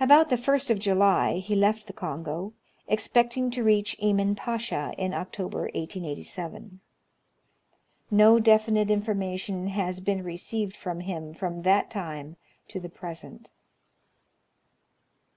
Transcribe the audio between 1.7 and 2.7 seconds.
the Kongo,